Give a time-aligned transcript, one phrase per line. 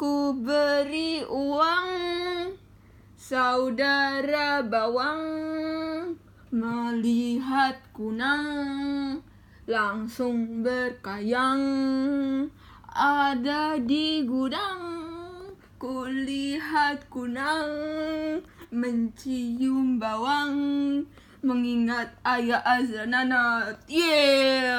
[0.00, 1.92] Ku beri uang
[3.20, 6.16] Saudara bawang.
[6.48, 9.20] Melihat kunang
[9.68, 11.60] Langsung berkayang.
[12.96, 14.88] Ada di gudang
[15.76, 17.68] Kulihat kunang.
[18.72, 20.56] Mencium bawang
[21.44, 24.69] Mengingat ayah azananat Yeah